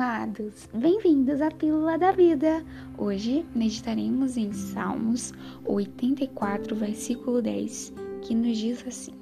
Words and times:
amados, 0.00 0.68
bem-vindos 0.72 1.40
à 1.40 1.50
Pílula 1.50 1.98
da 1.98 2.12
Vida. 2.12 2.64
Hoje 2.96 3.44
meditaremos 3.52 4.36
em 4.36 4.52
Salmos 4.52 5.32
84, 5.64 6.76
versículo 6.76 7.42
10, 7.42 7.94
que 8.22 8.32
nos 8.32 8.58
diz 8.58 8.86
assim: 8.86 9.14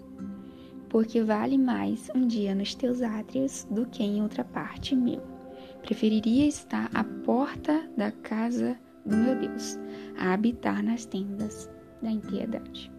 Porque 0.91 1.23
vale 1.23 1.57
mais 1.57 2.11
um 2.15 2.27
dia 2.27 2.55
nos 2.55 2.75
teus 2.75 3.01
átrios 3.01 3.67
do 3.71 3.87
que 3.87 4.03
em 4.03 4.21
outra 4.21 4.45
parte 4.45 4.95
mil. 4.95 5.23
Preferiria 5.81 6.47
estar 6.47 6.91
à 6.93 7.03
porta 7.25 7.89
da 7.97 8.13
casa 8.13 8.79
do 9.07 9.17
meu 9.17 9.35
Deus, 9.35 9.79
a 10.19 10.35
habitar 10.35 10.83
nas 10.83 11.07
tendas 11.07 11.71
da 12.03 12.11
impiedade. 12.11 12.93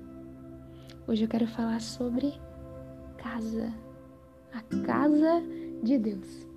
Hoje 1.08 1.26
eu 1.26 1.30
quero 1.30 1.46
falar 1.46 1.80
sobre 1.80 2.34
casa, 3.18 3.72
a 4.52 4.64
casa 4.84 5.44
de 5.84 6.00
Deus. 6.00 6.48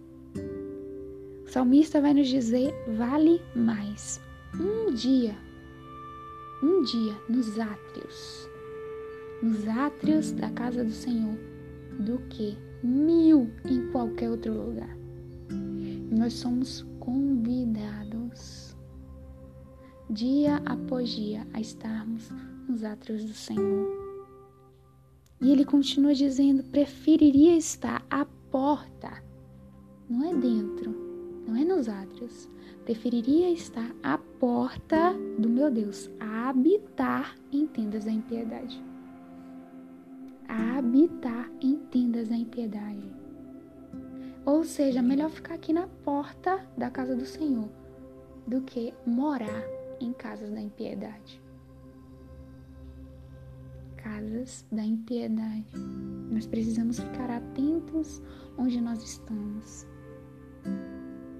O 1.50 1.52
salmista 1.52 2.00
vai 2.00 2.14
nos 2.14 2.28
dizer: 2.28 2.72
vale 2.96 3.42
mais 3.56 4.20
um 4.54 4.94
dia, 4.94 5.36
um 6.62 6.80
dia 6.82 7.12
nos 7.28 7.58
átrios, 7.58 8.48
nos 9.42 9.66
átrios 9.66 10.30
da 10.30 10.48
casa 10.50 10.84
do 10.84 10.92
Senhor, 10.92 11.36
do 11.98 12.18
que 12.28 12.56
mil 12.84 13.50
em 13.64 13.90
qualquer 13.90 14.30
outro 14.30 14.52
lugar. 14.52 14.96
Nós 16.16 16.34
somos 16.34 16.86
convidados, 17.00 18.76
dia 20.08 20.62
após 20.64 21.08
dia, 21.08 21.44
a 21.52 21.60
estarmos 21.60 22.30
nos 22.68 22.84
átrios 22.84 23.24
do 23.24 23.34
Senhor. 23.34 23.88
E 25.40 25.50
ele 25.50 25.64
continua 25.64 26.14
dizendo: 26.14 26.62
preferiria 26.62 27.56
estar 27.56 28.06
à 28.08 28.24
porta, 28.52 29.20
não 30.08 30.30
é 30.30 30.34
dentro 30.36 31.09
não 31.50 31.56
é 31.56 31.64
nos 31.64 31.88
átrios. 31.88 32.48
Preferiria 32.84 33.50
estar 33.50 33.90
à 34.02 34.16
porta 34.16 35.12
do 35.36 35.48
meu 35.48 35.70
Deus, 35.70 36.08
a 36.20 36.48
habitar 36.48 37.36
em 37.52 37.66
tendas 37.66 38.04
da 38.04 38.12
impiedade. 38.12 38.82
A 40.48 40.78
habitar 40.78 41.50
em 41.60 41.76
tendas 41.76 42.28
da 42.28 42.36
impiedade. 42.36 43.10
Ou 44.46 44.64
seja, 44.64 45.02
melhor 45.02 45.28
ficar 45.30 45.54
aqui 45.54 45.72
na 45.72 45.88
porta 45.88 46.64
da 46.76 46.88
casa 46.88 47.14
do 47.16 47.26
Senhor 47.26 47.68
do 48.46 48.62
que 48.62 48.94
morar 49.04 49.64
em 50.00 50.12
casas 50.12 50.50
da 50.50 50.60
impiedade. 50.60 51.42
Casas 53.96 54.64
da 54.72 54.82
impiedade. 54.82 55.76
Nós 56.30 56.46
precisamos 56.46 56.98
ficar 56.98 57.28
atentos 57.28 58.22
onde 58.56 58.80
nós 58.80 59.02
estamos 59.02 59.86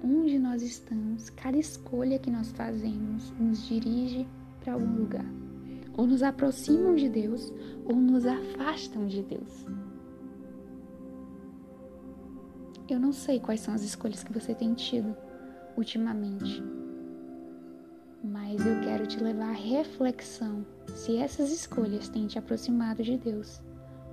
onde 0.03 0.39
nós 0.39 0.61
estamos, 0.61 1.29
cada 1.29 1.57
escolha 1.57 2.19
que 2.19 2.29
nós 2.29 2.51
fazemos 2.51 3.31
nos 3.39 3.67
dirige 3.67 4.27
para 4.59 4.73
algum 4.73 4.95
lugar. 4.97 5.25
Ou 5.95 6.07
nos 6.07 6.23
aproximam 6.23 6.95
de 6.95 7.09
Deus, 7.09 7.53
ou 7.85 7.95
nos 7.95 8.25
afastam 8.25 9.07
de 9.07 9.21
Deus. 9.21 9.65
Eu 12.89 12.99
não 12.99 13.13
sei 13.13 13.39
quais 13.39 13.61
são 13.61 13.73
as 13.73 13.83
escolhas 13.83 14.23
que 14.23 14.33
você 14.33 14.53
tem 14.53 14.73
tido 14.73 15.15
ultimamente, 15.77 16.61
mas 18.23 18.65
eu 18.65 18.81
quero 18.81 19.07
te 19.07 19.21
levar 19.21 19.49
à 19.49 19.53
reflexão 19.53 20.65
se 20.87 21.15
essas 21.17 21.51
escolhas 21.51 22.09
têm 22.09 22.27
te 22.27 22.37
aproximado 22.37 23.01
de 23.01 23.17
Deus 23.17 23.61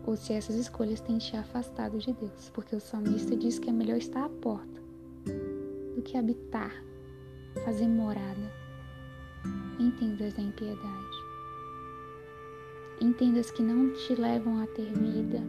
ou 0.06 0.16
se 0.16 0.32
essas 0.32 0.54
escolhas 0.54 1.00
têm 1.00 1.18
te 1.18 1.36
afastado 1.36 1.98
de 1.98 2.12
Deus, 2.12 2.50
porque 2.54 2.76
o 2.76 2.80
salmista 2.80 3.36
diz 3.36 3.58
que 3.58 3.68
é 3.68 3.72
melhor 3.72 3.98
estar 3.98 4.24
à 4.24 4.28
porta 4.28 4.77
do 5.98 6.02
que 6.02 6.16
habitar, 6.16 6.72
fazer 7.64 7.88
morada 7.88 8.52
em 9.80 9.90
tendas 9.90 10.32
da 10.32 10.42
impiedade. 10.42 11.18
Em 13.00 13.12
tendas 13.12 13.50
que 13.50 13.62
não 13.62 13.92
te 13.92 14.14
levam 14.14 14.60
a 14.60 14.66
ter 14.68 14.92
vida, 14.92 15.42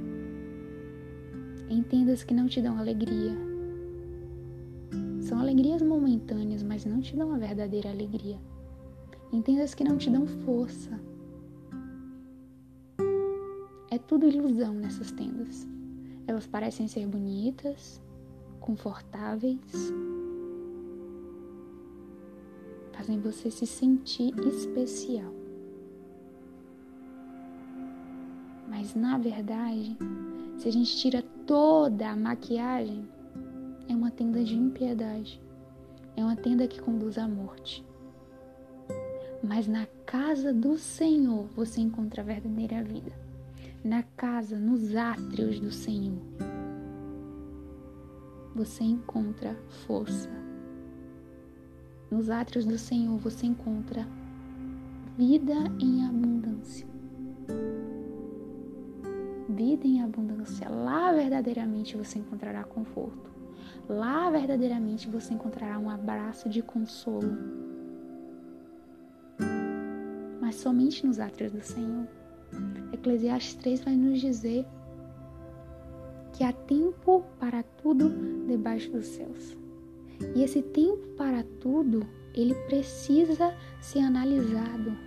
em 1.70 1.84
tendas 1.84 2.24
que 2.24 2.34
não 2.34 2.48
te 2.48 2.64
dão 2.64 2.80
alegria. 2.80 3.38
São 5.22 5.40
alegrias 5.40 5.84
momentâneas, 5.84 6.64
mas 6.64 6.84
não 6.84 7.00
te 7.00 7.16
dão 7.16 7.32
a 7.36 7.38
verdadeira 7.38 7.92
alegria. 7.92 8.40
Em 9.32 9.44
tendas 9.44 9.76
que 9.76 9.84
não 9.84 9.98
te 9.98 10.10
dão 10.10 10.26
força. 10.26 11.00
É 13.92 14.00
tudo 14.00 14.28
ilusão 14.28 14.74
nessas 14.74 15.12
tendas. 15.12 15.68
Elas 16.26 16.48
parecem 16.48 16.88
ser 16.88 17.06
bonitas, 17.06 18.02
confortáveis, 18.60 19.94
fazem 23.00 23.18
você 23.18 23.50
se 23.50 23.66
sentir 23.66 24.38
especial. 24.46 25.34
Mas 28.68 28.94
na 28.94 29.18
verdade, 29.18 29.98
se 30.58 30.68
a 30.68 30.72
gente 30.72 30.98
tira 30.98 31.24
toda 31.48 32.10
a 32.10 32.16
maquiagem, 32.16 33.08
é 33.88 33.96
uma 33.96 34.12
tenda 34.12 34.44
de 34.44 34.54
impiedade. 34.54 35.42
É 36.18 36.22
uma 36.22 36.36
tenda 36.36 36.68
que 36.68 36.82
conduz 36.82 37.18
à 37.18 37.26
morte. 37.26 37.86
Mas 39.42 39.66
na 39.66 39.88
casa 40.06 40.52
do 40.52 40.78
Senhor 40.78 41.48
você 41.56 41.80
encontra 41.80 42.22
a 42.22 42.26
verdadeira 42.26 42.84
vida. 42.84 43.14
Na 43.82 44.04
casa, 44.04 44.60
nos 44.60 44.94
átrios 44.94 45.58
do 45.62 45.72
Senhor, 45.72 46.20
você 48.54 48.84
encontra 48.84 49.56
força, 49.88 50.30
nos 52.12 52.30
átrios 52.30 52.66
do 52.66 52.78
Senhor 52.78 53.18
você 53.18 53.46
encontra 53.46 54.08
vida 55.18 55.54
em 55.80 56.06
abundância. 56.06 56.88
Vida 59.48 59.86
em 59.86 60.02
abundância. 60.02 60.70
Lá 60.70 61.12
verdadeiramente 61.12 61.98
você 61.98 62.20
encontrará 62.20 62.64
conforto. 62.64 63.30
Lá 63.88 64.30
verdadeiramente 64.30 65.10
você 65.10 65.34
encontrará 65.34 65.78
um 65.78 65.90
abraço 65.90 66.48
de 66.48 66.62
consolo. 66.62 67.38
Mas 70.40 70.56
somente 70.56 71.06
nos 71.06 71.20
átrios 71.20 71.52
do 71.52 71.62
Senhor. 71.62 72.08
Eclesiastes 72.94 73.56
3 73.56 73.82
vai 73.82 73.96
nos 73.96 74.20
dizer 74.20 74.66
que 76.34 76.44
há 76.44 76.54
tempo 76.54 77.24
para 77.40 77.62
tudo 77.62 78.10
debaixo 78.48 78.90
dos 78.92 79.06
céus. 79.06 79.59
E 80.36 80.44
esse 80.44 80.62
tempo 80.62 81.08
para 81.18 81.44
tudo, 81.60 82.06
ele 82.34 82.54
precisa 82.68 83.56
ser 83.82 84.00
analisado. 84.00 84.98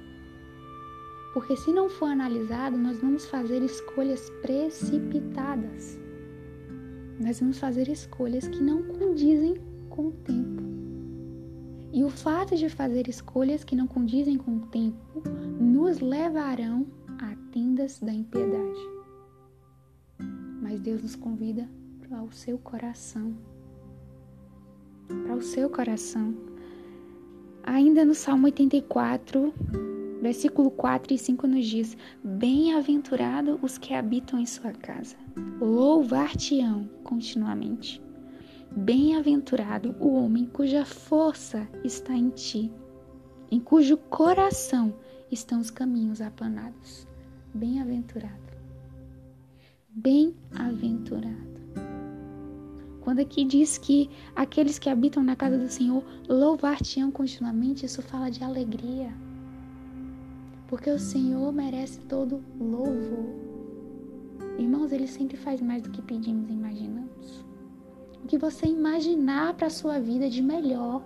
Porque 1.32 1.56
se 1.56 1.72
não 1.72 1.88
for 1.88 2.06
analisado, 2.06 2.76
nós 2.76 2.98
vamos 2.98 3.26
fazer 3.26 3.62
escolhas 3.62 4.28
precipitadas. 4.42 5.98
Nós 7.18 7.40
vamos 7.40 7.58
fazer 7.58 7.88
escolhas 7.88 8.46
que 8.48 8.62
não 8.62 8.82
condizem 8.82 9.56
com 9.88 10.08
o 10.08 10.12
tempo. 10.12 10.62
E 11.92 12.04
o 12.04 12.10
fato 12.10 12.56
de 12.56 12.68
fazer 12.68 13.08
escolhas 13.08 13.64
que 13.64 13.76
não 13.76 13.86
condizem 13.86 14.36
com 14.36 14.56
o 14.56 14.66
tempo 14.66 15.22
nos 15.60 16.00
levarão 16.00 16.86
a 17.18 17.34
tendas 17.50 18.00
da 18.00 18.12
impiedade. 18.12 18.80
Mas 20.60 20.80
Deus 20.80 21.02
nos 21.02 21.16
convida 21.16 21.68
ao 22.10 22.30
seu 22.30 22.58
coração 22.58 23.34
para 25.24 25.36
o 25.36 25.42
seu 25.42 25.68
coração. 25.70 26.34
Ainda 27.62 28.04
no 28.04 28.14
Salmo 28.14 28.46
84, 28.46 29.52
versículo 30.20 30.70
4 30.70 31.14
e 31.14 31.18
5 31.18 31.46
nos 31.46 31.66
diz: 31.66 31.96
Bem-aventurado 32.22 33.58
os 33.62 33.78
que 33.78 33.94
habitam 33.94 34.38
em 34.38 34.46
sua 34.46 34.72
casa, 34.72 35.16
louvar-te-ão 35.60 36.88
continuamente. 37.04 38.02
Bem-aventurado 38.74 39.94
o 40.00 40.14
homem 40.14 40.46
cuja 40.46 40.84
força 40.84 41.68
está 41.84 42.14
em 42.14 42.30
ti, 42.30 42.72
em 43.50 43.60
cujo 43.60 43.96
coração 43.96 44.94
estão 45.30 45.60
os 45.60 45.70
caminhos 45.70 46.20
aplanados. 46.20 47.06
Bem-aventurado. 47.54 48.40
Bem-aventurado. 49.90 51.51
Quando 53.02 53.18
aqui 53.18 53.44
diz 53.44 53.78
que 53.78 54.08
aqueles 54.34 54.78
que 54.78 54.88
habitam 54.88 55.24
na 55.24 55.34
casa 55.34 55.58
do 55.58 55.68
Senhor 55.68 56.04
louvar-te-ão 56.28 57.10
continuamente, 57.10 57.84
isso 57.84 58.00
fala 58.00 58.30
de 58.30 58.44
alegria. 58.44 59.12
Porque 60.68 60.88
o 60.88 60.98
Senhor 60.98 61.52
merece 61.52 61.98
todo 62.02 62.42
louvor. 62.60 63.26
Irmãos, 64.56 64.92
Ele 64.92 65.08
sempre 65.08 65.36
faz 65.36 65.60
mais 65.60 65.82
do 65.82 65.90
que 65.90 66.00
pedimos 66.00 66.48
e 66.48 66.52
imaginamos. 66.52 67.44
O 68.22 68.26
que 68.28 68.38
você 68.38 68.66
imaginar 68.66 69.54
para 69.54 69.66
a 69.66 69.70
sua 69.70 69.98
vida 69.98 70.30
de 70.30 70.40
melhor 70.40 71.02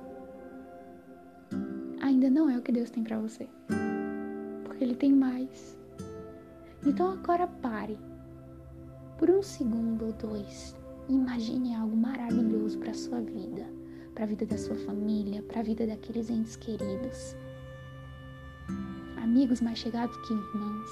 ainda 2.02 2.28
não 2.28 2.50
é 2.50 2.58
o 2.58 2.62
que 2.62 2.72
Deus 2.72 2.90
tem 2.90 3.02
para 3.02 3.18
você. 3.18 3.48
Porque 4.64 4.84
Ele 4.84 4.94
tem 4.94 5.14
mais. 5.14 5.78
Então 6.84 7.10
agora 7.10 7.46
pare. 7.46 7.98
Por 9.16 9.30
um 9.30 9.42
segundo 9.42 10.04
ou 10.04 10.12
dois 10.12 10.76
Imagine 11.08 11.76
algo 11.76 11.96
maravilhoso 11.96 12.78
para 12.78 12.92
sua 12.92 13.20
vida, 13.20 13.64
para 14.12 14.24
a 14.24 14.26
vida 14.26 14.44
da 14.44 14.58
sua 14.58 14.74
família, 14.74 15.40
para 15.42 15.60
a 15.60 15.62
vida 15.62 15.86
daqueles 15.86 16.28
entes 16.28 16.56
queridos. 16.56 17.36
Amigos 19.22 19.60
mais 19.60 19.78
chegados 19.78 20.16
que 20.26 20.32
irmãos. 20.32 20.90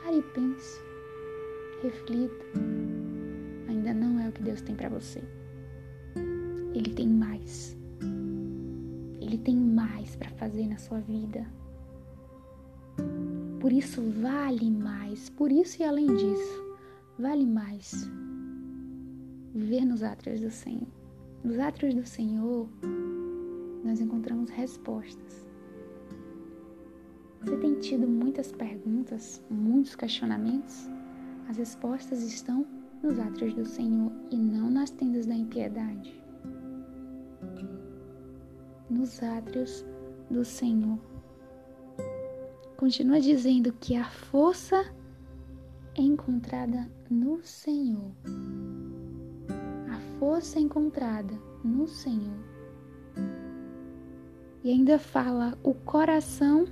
Pare 0.00 0.18
e 0.18 0.22
pense. 0.22 0.80
Reflita. 1.82 2.44
Ainda 3.68 3.92
não 3.92 4.20
é 4.20 4.28
o 4.28 4.32
que 4.32 4.42
Deus 4.42 4.60
tem 4.60 4.76
para 4.76 4.88
você. 4.88 5.20
Ele 6.72 6.94
tem 6.94 7.08
mais. 7.08 7.76
Ele 9.20 9.38
tem 9.38 9.56
mais 9.56 10.14
para 10.14 10.30
fazer 10.30 10.68
na 10.68 10.78
sua 10.78 11.00
vida. 11.00 11.44
Por 13.58 13.72
isso 13.72 14.00
vale 14.20 14.70
mais. 14.70 15.30
Por 15.30 15.50
isso 15.50 15.82
e 15.82 15.84
além 15.84 16.14
disso, 16.14 16.76
vale 17.18 17.44
mais 17.44 18.08
viver 19.54 19.84
nos 19.84 20.02
átrios 20.02 20.40
do 20.40 20.50
Senhor. 20.50 20.88
Nos 21.44 21.58
átrios 21.58 21.94
do 21.94 22.06
Senhor, 22.06 22.68
nós 23.84 24.00
encontramos 24.00 24.50
respostas. 24.50 25.44
Você 27.40 27.56
tem 27.56 27.74
tido 27.80 28.06
muitas 28.06 28.52
perguntas, 28.52 29.42
muitos 29.50 29.96
questionamentos? 29.96 30.88
As 31.48 31.56
respostas 31.56 32.22
estão 32.22 32.64
nos 33.02 33.18
átrios 33.18 33.52
do 33.54 33.66
Senhor 33.66 34.12
e 34.30 34.36
não 34.36 34.70
nas 34.70 34.90
tendas 34.90 35.26
da 35.26 35.34
impiedade. 35.34 36.14
Nos 38.88 39.22
átrios 39.22 39.84
do 40.30 40.44
Senhor. 40.44 40.98
Continua 42.76 43.20
dizendo 43.20 43.72
que 43.72 43.96
a 43.96 44.04
força 44.04 44.84
é 45.96 46.00
encontrada 46.00 46.88
no 47.10 47.42
Senhor 47.42 48.12
força 50.22 50.60
encontrada 50.60 51.34
no 51.64 51.88
Senhor. 51.88 52.38
E 54.62 54.70
ainda 54.70 54.96
fala: 54.96 55.58
o 55.64 55.74
coração 55.74 56.64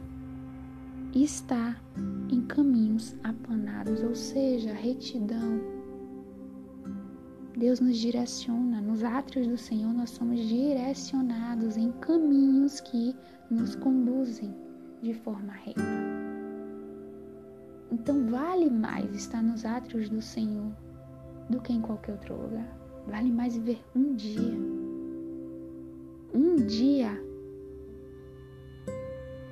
está 1.12 1.76
em 2.30 2.42
caminhos 2.42 3.16
aplanados, 3.24 4.04
ou 4.04 4.14
seja, 4.14 4.72
retidão. 4.72 5.60
Deus 7.56 7.80
nos 7.80 7.96
direciona, 7.96 8.80
nos 8.80 9.02
átrios 9.02 9.48
do 9.48 9.58
Senhor 9.58 9.92
nós 9.92 10.10
somos 10.10 10.38
direcionados 10.38 11.76
em 11.76 11.90
caminhos 11.90 12.78
que 12.78 13.16
nos 13.50 13.74
conduzem 13.74 14.54
de 15.02 15.12
forma 15.12 15.52
reta. 15.54 15.82
Então 17.90 18.28
vale 18.28 18.70
mais 18.70 19.12
estar 19.12 19.42
nos 19.42 19.64
átrios 19.64 20.08
do 20.08 20.22
Senhor 20.22 20.72
do 21.50 21.60
que 21.60 21.72
em 21.72 21.80
qualquer 21.80 22.12
outro 22.12 22.40
lugar. 22.40 22.79
Vale 23.10 23.30
mais 23.32 23.56
viver 23.56 23.80
um 23.94 24.14
dia. 24.14 24.56
Um 26.32 26.56
dia 26.56 27.20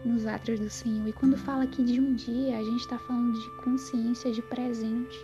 nos 0.05 0.27
átrios 0.27 0.61
do 0.61 0.71
Senhor. 0.71 1.09
E 1.09 1.13
quando 1.13 1.37
fala 1.37 1.65
aqui 1.65 1.83
de 1.83 2.01
um 2.01 2.15
dia, 2.15 2.57
a 2.57 2.63
gente 2.63 2.81
está 2.81 2.99
falando 2.99 3.33
de 3.33 3.63
consciência 3.65 4.31
de 4.31 4.41
presente. 4.43 5.19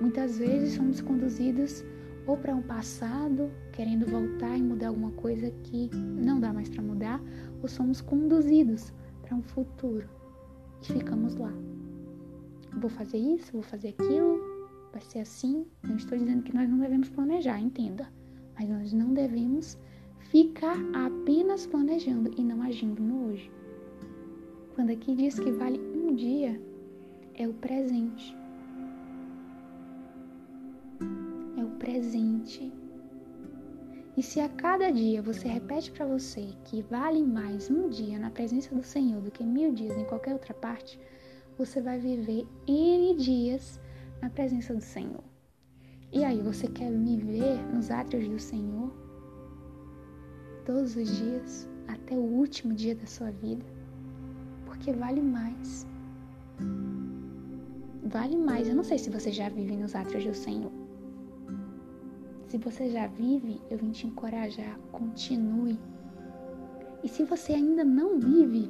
Muitas 0.00 0.38
vezes 0.38 0.74
somos 0.74 1.00
conduzidos 1.00 1.84
ou 2.26 2.36
para 2.36 2.54
um 2.54 2.62
passado, 2.62 3.50
querendo 3.72 4.06
voltar 4.06 4.56
e 4.56 4.62
mudar 4.62 4.88
alguma 4.88 5.12
coisa 5.12 5.50
que 5.64 5.88
não 5.94 6.40
dá 6.40 6.52
mais 6.52 6.68
para 6.68 6.82
mudar, 6.82 7.22
ou 7.62 7.68
somos 7.68 8.00
conduzidos 8.00 8.92
para 9.22 9.36
um 9.36 9.42
futuro 9.42 10.08
e 10.82 10.86
ficamos 10.92 11.36
lá. 11.36 11.52
Vou 12.80 12.90
fazer 12.90 13.18
isso, 13.18 13.52
vou 13.52 13.62
fazer 13.62 13.88
aquilo, 13.88 14.40
vai 14.92 15.02
ser 15.02 15.20
assim. 15.20 15.66
Não 15.82 15.96
estou 15.96 16.18
dizendo 16.18 16.42
que 16.42 16.54
nós 16.54 16.68
não 16.68 16.78
devemos 16.78 17.08
planejar, 17.08 17.60
entenda. 17.60 18.08
Mas 18.58 18.68
nós 18.68 18.92
não 18.92 19.12
devemos 19.14 19.78
ficar 20.30 20.76
apenas 20.94 21.66
planejando 21.66 22.30
e 22.36 22.42
não 22.42 22.62
agindo 22.62 23.02
no 23.02 23.28
hoje. 23.28 23.50
Quando 24.74 24.90
aqui 24.90 25.14
diz 25.14 25.38
que 25.38 25.50
vale 25.50 25.78
um 25.78 26.14
dia, 26.14 26.60
é 27.34 27.48
o 27.48 27.54
presente. 27.54 28.36
É 31.56 31.64
o 31.64 31.70
presente. 31.78 32.72
E 34.16 34.22
se 34.22 34.40
a 34.40 34.48
cada 34.48 34.90
dia 34.90 35.22
você 35.22 35.48
repete 35.48 35.90
para 35.92 36.04
você 36.04 36.48
que 36.64 36.82
vale 36.82 37.22
mais 37.22 37.70
um 37.70 37.88
dia 37.88 38.18
na 38.18 38.30
presença 38.30 38.74
do 38.74 38.82
Senhor 38.82 39.20
do 39.22 39.30
que 39.30 39.44
mil 39.44 39.72
dias 39.72 39.96
em 39.96 40.04
qualquer 40.04 40.32
outra 40.32 40.52
parte, 40.52 40.98
você 41.56 41.80
vai 41.80 41.98
viver 41.98 42.46
N 42.66 43.14
dias 43.16 43.80
na 44.20 44.30
presença 44.30 44.74
do 44.74 44.80
Senhor. 44.80 45.24
E 46.12 46.24
aí, 46.24 46.40
você 46.40 46.66
quer 46.66 46.90
viver 46.90 47.58
nos 47.72 47.90
átrios 47.90 48.28
do 48.28 48.38
Senhor 48.38 48.92
todos 50.64 50.96
os 50.96 51.16
dias, 51.16 51.68
até 51.86 52.14
o 52.14 52.20
último 52.20 52.74
dia 52.74 52.94
da 52.94 53.06
sua 53.06 53.30
vida? 53.30 53.64
Porque 54.66 54.92
vale 54.92 55.22
mais. 55.22 55.86
Vale 58.04 58.36
mais. 58.36 58.68
Eu 58.68 58.74
não 58.74 58.84
sei 58.84 58.98
se 58.98 59.08
você 59.08 59.30
já 59.30 59.48
vive 59.48 59.76
nos 59.76 59.94
átrios 59.94 60.24
do 60.24 60.34
Senhor. 60.34 60.72
Se 62.48 62.58
você 62.58 62.90
já 62.90 63.06
vive, 63.06 63.60
eu 63.70 63.78
vim 63.78 63.92
te 63.92 64.08
encorajar, 64.08 64.76
continue. 64.90 65.78
E 67.04 67.08
se 67.08 67.24
você 67.24 67.52
ainda 67.52 67.84
não 67.84 68.18
vive, 68.18 68.68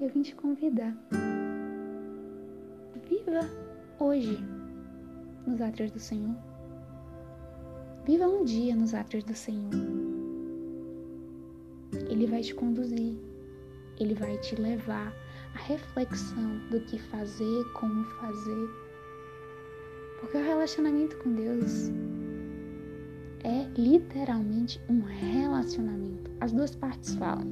eu 0.00 0.08
vim 0.08 0.22
te 0.22 0.34
convidar. 0.34 0.96
Viva 3.08 3.48
hoje 4.00 4.61
nos 5.46 5.60
átrios 5.60 5.90
do 5.90 5.98
Senhor. 5.98 6.36
Viva 8.04 8.26
um 8.26 8.44
dia 8.44 8.74
nos 8.74 8.94
átrios 8.94 9.24
do 9.24 9.34
Senhor. 9.34 9.70
Ele 12.08 12.26
vai 12.26 12.40
te 12.40 12.54
conduzir, 12.54 13.16
ele 13.98 14.14
vai 14.14 14.36
te 14.38 14.56
levar 14.56 15.14
à 15.54 15.58
reflexão 15.58 16.58
do 16.70 16.80
que 16.80 16.98
fazer, 16.98 17.64
como 17.74 18.04
fazer. 18.04 18.68
Porque 20.20 20.36
o 20.36 20.42
relacionamento 20.42 21.16
com 21.18 21.32
Deus 21.34 21.90
é 23.44 23.68
literalmente 23.76 24.80
um 24.88 25.00
relacionamento. 25.00 26.30
As 26.40 26.52
duas 26.52 26.74
partes 26.74 27.14
falam. 27.14 27.46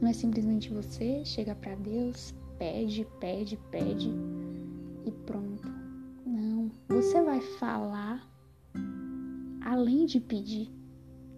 Não 0.00 0.08
é 0.08 0.12
simplesmente 0.12 0.72
você 0.72 1.24
chega 1.24 1.54
para 1.56 1.74
Deus, 1.76 2.34
pede, 2.58 3.06
pede, 3.20 3.56
pede 3.70 4.12
e 5.04 5.10
pronto. 5.26 5.77
Você 6.88 7.20
vai 7.20 7.38
falar 7.42 8.26
além 9.60 10.06
de 10.06 10.18
pedir. 10.18 10.72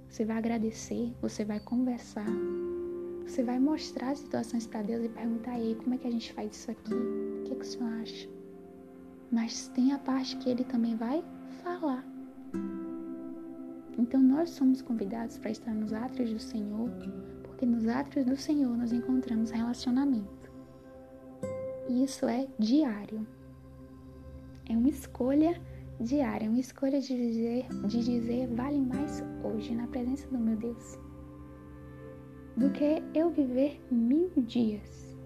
Você 0.08 0.24
vai 0.24 0.38
agradecer, 0.38 1.12
você 1.20 1.44
vai 1.44 1.58
conversar, 1.58 2.26
você 3.26 3.42
vai 3.42 3.58
mostrar 3.58 4.10
as 4.10 4.20
situações 4.20 4.68
para 4.68 4.82
Deus 4.82 5.04
e 5.04 5.08
perguntar 5.08 5.52
a 5.52 5.58
Ele 5.58 5.74
como 5.74 5.94
é 5.94 5.98
que 5.98 6.06
a 6.06 6.10
gente 6.10 6.32
faz 6.34 6.54
isso 6.54 6.70
aqui, 6.70 6.94
o 6.94 7.42
que, 7.44 7.52
é 7.52 7.56
que 7.56 7.62
o 7.62 7.64
Senhor 7.64 7.92
acha. 8.00 8.28
Mas 9.32 9.66
tem 9.68 9.92
a 9.92 9.98
parte 9.98 10.36
que 10.36 10.48
Ele 10.48 10.62
também 10.62 10.94
vai 10.94 11.24
falar. 11.64 12.04
Então 13.98 14.22
nós 14.22 14.50
somos 14.50 14.80
convidados 14.80 15.36
para 15.36 15.50
estar 15.50 15.74
nos 15.74 15.92
átrios 15.92 16.32
do 16.32 16.38
Senhor, 16.38 16.88
porque 17.42 17.66
nos 17.66 17.88
átrios 17.88 18.24
do 18.24 18.36
Senhor 18.36 18.76
nós 18.76 18.92
encontramos 18.92 19.50
relacionamento. 19.50 20.48
E 21.88 22.04
isso 22.04 22.26
é 22.26 22.46
diário. 22.56 23.26
É 24.70 24.76
uma 24.76 24.88
escolha 24.88 25.60
diária, 26.00 26.48
uma 26.48 26.60
escolha 26.60 27.00
de 27.00 27.08
dizer, 27.08 27.66
de 27.86 28.04
dizer 28.04 28.46
vale 28.54 28.78
mais 28.78 29.22
hoje 29.42 29.74
na 29.74 29.86
presença 29.88 30.28
do 30.28 30.38
meu 30.38 30.56
Deus 30.56 30.98
do 32.56 32.70
que 32.70 33.02
eu 33.14 33.30
viver 33.30 33.80
mil 33.90 34.30
dias. 34.36 35.16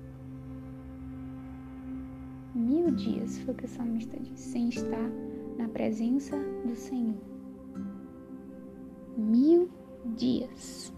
Mil 2.54 2.90
dias 2.92 3.38
foi 3.40 3.52
o 3.52 3.56
que 3.56 3.64
o 3.64 3.68
salmista 3.68 4.18
disse, 4.20 4.50
sem 4.50 4.68
estar 4.68 5.10
na 5.58 5.68
presença 5.68 6.36
do 6.64 6.76
Senhor. 6.76 7.16
Mil 9.16 9.68
dias. 10.16 10.94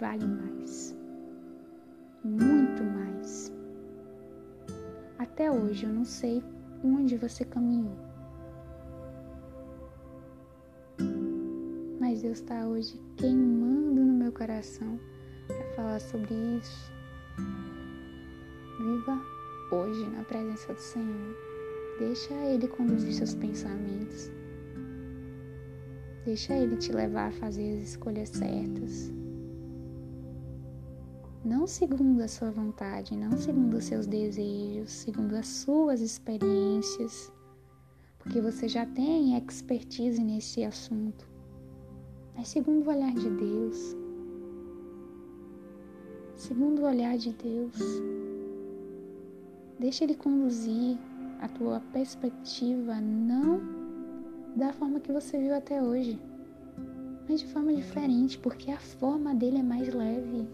Vale 0.00 0.26
mais. 0.26 0.96
Muito 2.24 2.82
mais. 2.82 2.95
Até 5.46 5.54
hoje 5.56 5.86
eu 5.86 5.92
não 5.92 6.04
sei 6.04 6.42
onde 6.82 7.16
você 7.16 7.44
caminhou. 7.44 7.96
Mas 12.00 12.20
Deus 12.20 12.40
está 12.40 12.66
hoje 12.66 13.00
queimando 13.16 14.04
no 14.04 14.12
meu 14.12 14.32
coração 14.32 14.98
para 15.46 15.74
falar 15.76 16.00
sobre 16.00 16.34
isso. 16.34 16.92
Viva 18.76 19.22
hoje 19.70 20.10
na 20.10 20.24
presença 20.24 20.74
do 20.74 20.80
Senhor. 20.80 21.36
Deixa 22.00 22.34
Ele 22.34 22.66
conduzir 22.66 23.14
seus 23.14 23.36
pensamentos. 23.36 24.28
Deixa 26.24 26.54
Ele 26.54 26.76
te 26.76 26.90
levar 26.90 27.28
a 27.28 27.32
fazer 27.32 27.76
as 27.76 27.90
escolhas 27.90 28.30
certas 28.30 29.12
não 31.46 31.64
segundo 31.64 32.20
a 32.22 32.28
sua 32.28 32.50
vontade, 32.50 33.16
não 33.16 33.36
segundo 33.38 33.76
os 33.76 33.84
seus 33.84 34.04
desejos, 34.04 34.90
segundo 34.90 35.36
as 35.36 35.46
suas 35.46 36.00
experiências, 36.00 37.32
porque 38.18 38.40
você 38.40 38.68
já 38.68 38.84
tem 38.84 39.38
expertise 39.38 40.22
nesse 40.24 40.64
assunto. 40.64 41.28
mas 42.34 42.48
segundo 42.48 42.84
o 42.84 42.90
olhar 42.90 43.14
de 43.14 43.30
Deus. 43.30 43.96
Segundo 46.34 46.80
o 46.80 46.84
olhar 46.84 47.16
de 47.16 47.32
Deus. 47.32 47.76
Deixa 49.78 50.02
Ele 50.02 50.16
conduzir 50.16 50.98
a 51.40 51.46
tua 51.46 51.80
perspectiva, 51.92 53.00
não 53.00 53.60
da 54.56 54.72
forma 54.72 54.98
que 54.98 55.12
você 55.12 55.38
viu 55.38 55.54
até 55.54 55.80
hoje, 55.80 56.18
mas 57.28 57.40
de 57.40 57.46
forma 57.46 57.72
diferente, 57.72 58.36
porque 58.36 58.72
a 58.72 58.80
forma 58.80 59.32
dele 59.32 59.58
é 59.58 59.62
mais 59.62 59.94
leve. 59.94 60.48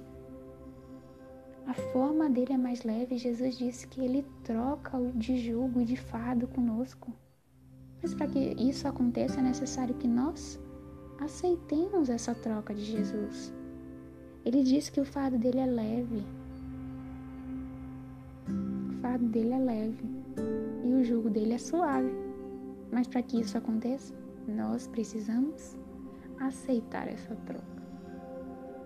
A 1.66 1.74
forma 1.74 2.28
dele 2.28 2.52
é 2.52 2.58
mais 2.58 2.82
leve. 2.82 3.16
Jesus 3.16 3.56
disse 3.56 3.86
que 3.86 4.00
ele 4.00 4.26
troca 4.44 4.96
o 4.96 5.12
de 5.12 5.38
jugo 5.38 5.80
e 5.80 5.84
de 5.84 5.96
fardo 5.96 6.46
conosco. 6.48 7.12
Mas 8.02 8.12
para 8.14 8.26
que 8.26 8.54
isso 8.58 8.88
aconteça 8.88 9.38
é 9.38 9.42
necessário 9.42 9.94
que 9.94 10.08
nós 10.08 10.58
aceitemos 11.20 12.08
essa 12.08 12.34
troca 12.34 12.74
de 12.74 12.84
Jesus. 12.84 13.52
Ele 14.44 14.64
disse 14.64 14.90
que 14.90 15.00
o 15.00 15.04
fardo 15.04 15.38
dele 15.38 15.60
é 15.60 15.66
leve. 15.66 16.24
O 18.48 19.00
fardo 19.00 19.26
dele 19.26 19.52
é 19.52 19.58
leve 19.58 20.04
e 20.84 20.94
o 20.94 21.04
jugo 21.04 21.30
dele 21.30 21.54
é 21.54 21.58
suave. 21.58 22.12
Mas 22.90 23.06
para 23.06 23.22
que 23.22 23.40
isso 23.40 23.56
aconteça, 23.56 24.12
nós 24.48 24.88
precisamos 24.88 25.76
aceitar 26.40 27.06
essa 27.06 27.36
troca. 27.46 27.82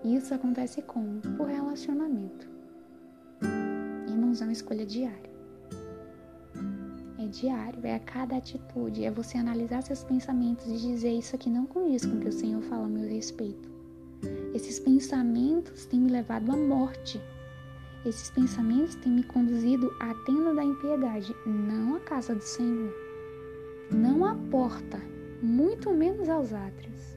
Isso 0.04 0.34
acontece 0.34 0.82
como? 0.82 1.20
Por 1.36 1.48
relacionamento. 1.48 2.55
É 4.40 4.44
uma 4.44 4.52
escolha 4.52 4.86
diária 4.86 5.36
é 7.26 7.28
diário, 7.28 7.84
é 7.84 7.96
a 7.96 8.00
cada 8.00 8.36
atitude, 8.36 9.04
é 9.04 9.10
você 9.10 9.36
analisar 9.36 9.82
seus 9.82 10.04
pensamentos 10.04 10.66
e 10.66 10.76
dizer 10.76 11.10
isso 11.10 11.34
aqui 11.34 11.50
não 11.50 11.66
condiz 11.66 12.06
com 12.06 12.16
o 12.16 12.20
que 12.20 12.28
o 12.28 12.32
Senhor 12.32 12.62
fala 12.62 12.86
a 12.86 12.88
meu 12.88 13.08
respeito. 13.08 13.68
Esses 14.54 14.78
pensamentos 14.78 15.84
têm 15.86 16.00
me 16.00 16.10
levado 16.10 16.50
à 16.50 16.56
morte. 16.56 17.20
Esses 18.04 18.30
pensamentos 18.30 18.94
têm 18.96 19.12
me 19.12 19.22
conduzido 19.24 19.92
à 20.00 20.14
tenda 20.24 20.54
da 20.54 20.64
impiedade, 20.64 21.34
não 21.44 21.96
à 21.96 22.00
casa 22.00 22.34
do 22.34 22.42
Senhor. 22.42 22.94
Não 23.90 24.24
à 24.24 24.34
porta, 24.50 25.00
muito 25.42 25.92
menos 25.92 26.28
aos 26.28 26.52
átrios. 26.52 27.16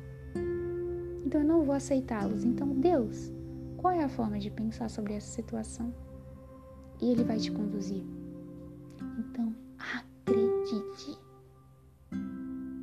Então 1.25 1.41
eu 1.41 1.47
não 1.47 1.63
vou 1.63 1.75
aceitá-los. 1.75 2.43
Então, 2.43 2.67
Deus, 2.69 3.31
qual 3.77 3.93
é 3.93 4.03
a 4.03 4.09
forma 4.09 4.39
de 4.39 4.49
pensar 4.49 4.89
sobre 4.89 5.13
essa 5.13 5.29
situação? 5.29 5.93
E 7.01 7.11
Ele 7.11 7.23
vai 7.23 7.37
te 7.37 7.51
conduzir. 7.51 8.03
Então, 9.17 9.55
acredite 9.77 11.17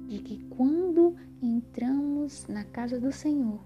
de 0.09 0.19
que 0.21 0.45
quando 0.51 1.15
entramos 1.43 2.47
na 2.49 2.65
casa 2.65 2.99
do 2.99 3.13
Senhor, 3.13 3.61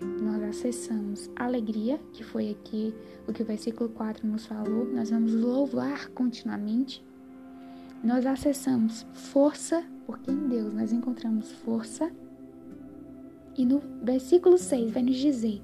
nós 0.00 0.42
acessamos 0.42 1.30
alegria, 1.34 1.98
que 2.12 2.22
foi 2.22 2.50
aqui 2.50 2.94
o 3.26 3.32
que 3.32 3.42
o 3.42 3.46
versículo 3.46 3.90
4 3.90 4.26
nos 4.26 4.46
falou, 4.46 4.86
nós 4.86 5.10
vamos 5.10 5.34
louvar 5.34 6.08
continuamente. 6.10 7.04
Nós 8.02 8.24
acessamos 8.24 9.04
força, 9.12 9.84
porque 10.06 10.30
em 10.30 10.48
Deus 10.48 10.72
nós 10.72 10.92
encontramos 10.92 11.50
força. 11.50 12.10
E 13.56 13.64
no 13.64 13.82
versículo 14.02 14.56
6 14.56 14.92
vai 14.92 15.02
nos 15.02 15.16
dizer 15.16 15.60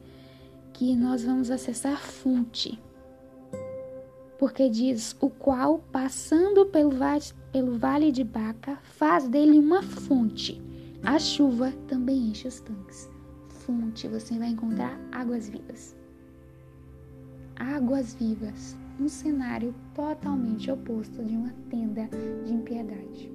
que 0.73 0.97
nós 0.97 1.23
vamos 1.23 1.51
acessar 1.51 2.01
fonte 2.01 2.83
porque 4.45 4.69
diz: 4.69 5.17
O 5.23 5.31
qual, 5.31 5.79
passando 5.91 6.67
pelo 6.67 6.91
vale, 6.91 7.25
pelo 7.51 7.79
vale 7.79 8.13
de 8.13 8.23
Baca, 8.23 8.77
faz 8.83 9.27
dele 9.27 9.59
uma 9.59 9.83
fonte. 9.83 10.61
A 11.03 11.19
chuva 11.19 11.73
também 11.89 12.29
enche 12.29 12.47
os 12.47 12.61
tanques. 12.61 13.09
Fonte, 13.49 14.07
você 14.07 14.39
vai 14.39 14.49
encontrar 14.49 15.01
águas 15.11 15.49
vivas. 15.49 15.97
Águas 17.57 18.13
vivas, 18.17 18.77
um 19.01 19.09
cenário 19.09 19.75
totalmente 19.95 20.71
oposto 20.71 21.25
de 21.25 21.35
uma 21.35 21.55
tenda 21.71 22.07
de 22.45 22.53
impiedade. 22.53 23.33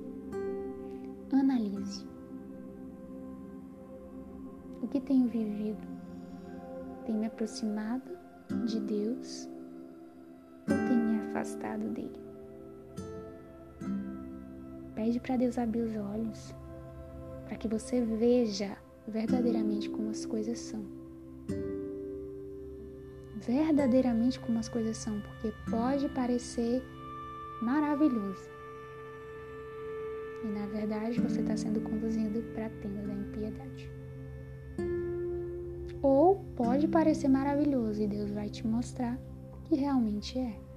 Analise. 1.33 2.05
O 4.83 4.87
que 4.87 5.01
tenho 5.01 5.27
vivido? 5.27 5.87
Tem 7.07 7.15
me 7.15 7.25
aproximado 7.25 8.15
de 8.67 8.79
Deus 8.81 9.49
afastado 11.39 11.89
dele? 11.89 12.19
Pede 14.95 15.19
para 15.19 15.37
Deus 15.37 15.57
abrir 15.57 15.81
os 15.81 15.95
olhos, 15.95 16.55
para 17.45 17.57
que 17.57 17.67
você 17.67 18.01
veja 18.01 18.77
verdadeiramente 19.07 19.89
como 19.89 20.09
as 20.09 20.25
coisas 20.25 20.59
são. 20.59 20.83
Verdadeiramente 23.37 24.39
como 24.41 24.59
as 24.59 24.67
coisas 24.67 24.97
são, 24.97 25.21
porque 25.21 25.53
pode 25.71 26.09
parecer 26.09 26.83
maravilhoso. 27.61 28.49
E 30.43 30.47
na 30.47 30.67
verdade 30.67 31.21
você 31.21 31.39
está 31.39 31.55
sendo 31.55 31.79
conduzido 31.81 32.41
para 32.53 32.65
a 32.65 32.69
tenda 32.69 33.01
da 33.01 33.13
impiedade. 33.13 33.89
Ou 36.01 36.43
pode 36.55 36.87
parecer 36.87 37.29
maravilhoso 37.29 38.01
e 38.01 38.07
Deus 38.07 38.29
vai 38.31 38.49
te 38.49 38.65
mostrar 38.67 39.17
que 39.65 39.75
realmente 39.75 40.37
é. 40.37 40.68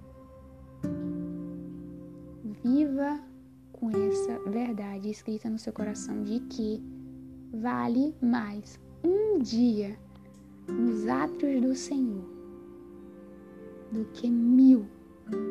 Viva 2.65 3.21
com 3.73 3.91
essa 3.91 4.39
verdade 4.49 5.11
escrita 5.11 5.51
no 5.51 5.59
seu 5.59 5.73
coração 5.73 6.23
de 6.23 6.39
que 6.41 6.81
vale 7.53 8.15
mais 8.23 8.79
um 9.05 9.41
dia 9.41 9.99
nos 10.69 11.09
átrios 11.09 11.61
do 11.61 11.75
Senhor 11.75 12.25
do 13.91 14.05
que 14.13 14.31
mil 14.31 14.87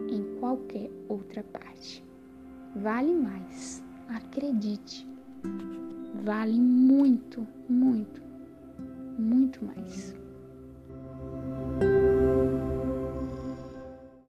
em 0.09 0.39
qualquer 0.39 0.89
outra 1.09 1.43
parte. 1.43 2.03
Vale 2.77 3.13
mais, 3.13 3.83
acredite. 4.07 5.07
Vale 6.23 6.59
muito, 6.59 7.45
muito, 7.67 8.21
muito 9.17 9.65
mais. 9.65 10.20